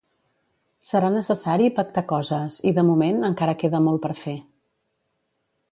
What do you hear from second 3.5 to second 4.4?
queda molt per fer.